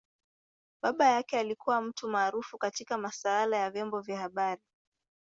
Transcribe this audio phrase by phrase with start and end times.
[0.81, 4.61] Baba yake alikua mtu maarufu katika masaala ya vyombo vya habari.